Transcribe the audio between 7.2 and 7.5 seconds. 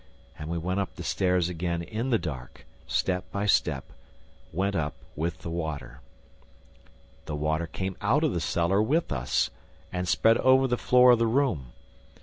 The